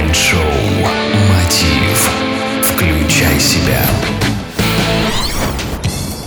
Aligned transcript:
Майнд-шоу 0.00 0.40
«Мотив». 1.28 2.10
Включай 2.62 3.38
себя. 3.38 3.86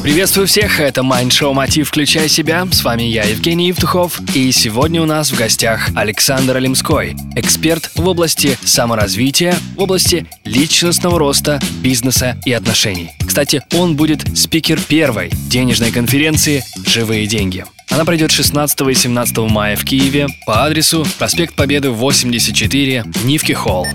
Приветствую 0.03 0.45
всех, 0.45 0.79
это 0.79 1.01
Mind 1.01 1.29
Show 1.29 1.53
Мотив 1.53 1.87
Включай 1.87 2.29
себя. 2.29 2.67
С 2.71 2.83
вами 2.83 3.01
я, 3.01 3.23
Евгений 3.23 3.69
Евтухов. 3.69 4.21
И 4.35 4.51
сегодня 4.51 5.01
у 5.01 5.05
нас 5.05 5.31
в 5.31 5.37
гостях 5.39 5.89
Александр 5.95 6.57
Алимской, 6.57 7.15
эксперт 7.35 7.89
в 7.95 8.07
области 8.07 8.59
саморазвития, 8.63 9.55
в 9.75 9.81
области 9.81 10.27
личностного 10.43 11.17
роста, 11.17 11.59
бизнеса 11.81 12.37
и 12.45 12.51
отношений. 12.51 13.09
Кстати, 13.25 13.63
он 13.73 13.95
будет 13.95 14.37
спикер 14.37 14.79
первой 14.79 15.31
денежной 15.49 15.91
конференции 15.91 16.63
«Живые 16.85 17.25
деньги». 17.25 17.65
Она 17.93 18.05
пройдет 18.05 18.31
16 18.31 18.81
и 18.89 18.93
17 18.95 19.37
мая 19.51 19.75
в 19.75 19.85
Киеве 19.85 20.27
по 20.47 20.65
адресу 20.65 21.05
проспект 21.19 21.53
Победы 21.53 21.91
84, 21.91 23.05
Нивки 23.23 23.51
Холл. 23.51 23.87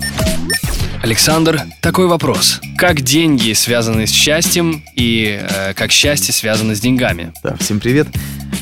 Александр, 1.03 1.63
такой 1.81 2.07
вопрос. 2.07 2.61
Как 2.77 3.01
деньги 3.01 3.51
связаны 3.51 4.07
с 4.07 4.11
счастьем 4.11 4.83
и 4.95 5.41
э, 5.41 5.73
как 5.73 5.91
счастье 5.91 6.33
связано 6.33 6.75
с 6.75 6.79
деньгами? 6.79 7.33
Да, 7.43 7.57
всем 7.57 7.81
привет. 7.81 8.07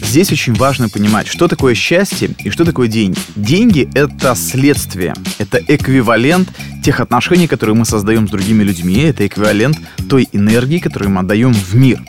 Здесь 0.01 0.31
очень 0.31 0.55
важно 0.55 0.89
понимать, 0.89 1.27
что 1.27 1.47
такое 1.47 1.75
счастье 1.75 2.31
и 2.43 2.49
что 2.49 2.65
такое 2.65 2.87
деньги. 2.87 3.19
Деньги— 3.35 3.87
это 3.93 4.33
следствие, 4.33 5.13
это 5.37 5.59
эквивалент 5.67 6.49
тех 6.83 6.99
отношений, 6.99 7.47
которые 7.47 7.75
мы 7.75 7.85
создаем 7.85 8.27
с 8.27 8.31
другими 8.31 8.63
людьми, 8.63 9.01
это 9.01 9.27
эквивалент 9.27 9.77
той 10.09 10.27
энергии, 10.31 10.79
которую 10.79 11.11
мы 11.11 11.19
отдаем 11.19 11.53
в 11.53 11.75
мир. 11.75 12.01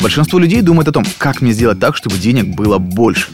Большинство 0.00 0.38
людей 0.38 0.62
думает 0.62 0.88
о 0.88 0.92
том, 0.92 1.04
как 1.18 1.40
мне 1.40 1.52
сделать 1.52 1.80
так, 1.80 1.96
чтобы 1.96 2.18
денег 2.18 2.54
было 2.54 2.78
больше. 2.78 3.28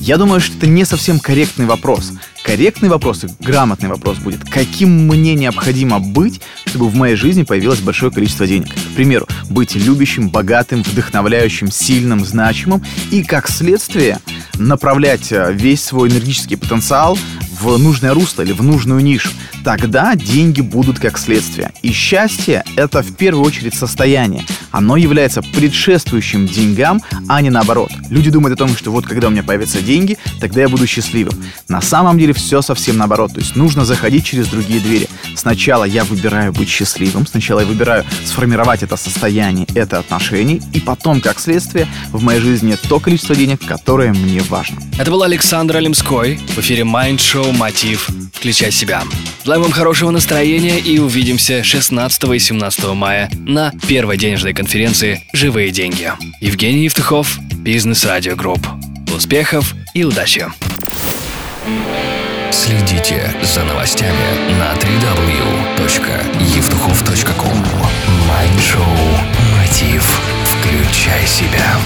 Я 0.00 0.18
думаю, 0.18 0.40
что 0.40 0.56
это 0.56 0.66
не 0.66 0.84
совсем 0.84 1.18
корректный 1.18 1.66
вопрос. 1.66 2.12
Корректный 2.44 2.88
вопрос 2.88 3.24
и 3.24 3.28
грамотный 3.40 3.88
вопрос 3.88 4.18
будет, 4.18 4.48
каким 4.48 5.08
мне 5.08 5.34
необходимо 5.34 5.98
быть, 5.98 6.40
чтобы 6.64 6.88
в 6.88 6.94
моей 6.94 7.16
жизни 7.16 7.42
появилось 7.42 7.80
большое 7.80 8.12
количество 8.12 8.46
денег. 8.46 8.68
К 8.68 8.94
примеру, 8.94 9.26
быть 9.50 9.74
любящим, 9.74 10.30
богатым, 10.30 10.82
вдохновляющим, 10.84 11.72
сильным, 11.72 12.24
значимым 12.24 12.84
и, 13.10 13.24
как 13.24 13.48
следствие, 13.48 14.20
направлять 14.54 15.32
э, 15.32 15.52
весь 15.52 15.82
свой 15.82 16.08
энергетический 16.08 16.56
потенциал 16.56 17.18
в 17.60 17.76
нужное 17.78 18.14
русло 18.14 18.42
или 18.42 18.52
в 18.52 18.62
нужную 18.62 19.00
нишу, 19.00 19.30
тогда 19.66 20.14
деньги 20.14 20.60
будут 20.60 21.00
как 21.00 21.18
следствие. 21.18 21.72
И 21.82 21.90
счастье— 21.90 22.62
это 22.76 23.02
в 23.02 23.16
первую 23.16 23.44
очередь 23.44 23.74
состояние. 23.74 24.44
Оно 24.70 24.96
является 24.96 25.42
предшествующим 25.42 26.46
деньгам, 26.46 27.02
а 27.28 27.42
не 27.42 27.50
наоборот. 27.50 27.90
Люди 28.08 28.30
думают 28.30 28.60
о 28.60 28.64
том, 28.64 28.76
что 28.76 28.92
вот 28.92 29.06
когда 29.06 29.26
у 29.26 29.30
меня 29.30 29.42
появятся 29.42 29.82
деньги, 29.82 30.18
тогда 30.38 30.60
я 30.60 30.68
буду 30.68 30.86
счастливым. 30.86 31.34
На 31.66 31.80
самом 31.82 32.16
деле 32.16 32.32
все 32.32 32.62
совсем 32.62 32.96
наоборот. 32.96 33.32
То 33.34 33.40
есть 33.40 33.56
нужно 33.56 33.84
заходить 33.84 34.24
через 34.24 34.46
другие 34.46 34.78
двери. 34.78 35.08
Сначала 35.34 35.82
я 35.82 36.04
выбираю 36.04 36.52
быть 36.52 36.68
счастливым, 36.68 37.26
сначала 37.26 37.58
я 37.58 37.66
выбираю 37.66 38.04
сформировать 38.24 38.84
это 38.84 38.96
состояние, 38.96 39.66
это 39.74 39.98
отношение, 39.98 40.62
и 40.74 40.78
потом, 40.78 41.20
как 41.20 41.40
следствие, 41.40 41.88
в 42.12 42.22
моей 42.22 42.40
жизни 42.40 42.76
то 42.88 43.00
количество 43.00 43.34
денег, 43.34 43.66
которое 43.66 44.12
мне 44.12 44.42
важно. 44.42 44.78
Это 44.96 45.10
был 45.10 45.24
Александр 45.24 45.78
Олимской 45.78 46.36
в 46.36 46.58
эфире 46.58 46.82
Mind 46.84 47.16
Show 47.16 47.50
Мотив. 47.50 48.08
Включай 48.32 48.70
себя. 48.70 49.02
Желаем 49.46 49.62
вам 49.62 49.70
хорошего 49.70 50.10
настроения 50.10 50.80
и 50.80 50.98
увидимся 50.98 51.62
16 51.62 52.24
и 52.34 52.38
17 52.40 52.84
мая 52.94 53.30
на 53.46 53.70
первой 53.86 54.18
денежной 54.18 54.52
конференции 54.52 55.22
«Живые 55.32 55.70
деньги». 55.70 56.10
Евгений 56.40 56.82
Евтухов, 56.82 57.38
Бизнес 57.54 58.04
Радио 58.04 58.34
Групп. 58.34 58.66
Успехов 59.14 59.76
и 59.94 60.02
удачи! 60.02 60.48
Следите 62.50 63.32
за 63.44 63.62
новостями 63.62 64.58
на 64.58 64.74
www.евтухов.ком 64.74 67.64
Майнд-шоу 68.26 68.82
«Мотив». 69.54 70.20
Включай 70.44 71.24
себя. 71.24 71.76